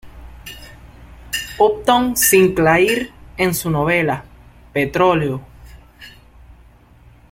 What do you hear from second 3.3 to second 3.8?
en su